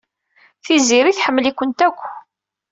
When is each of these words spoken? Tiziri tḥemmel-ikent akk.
Tiziri 0.63 1.11
tḥemmel-ikent 1.17 1.79
akk. 1.87 2.01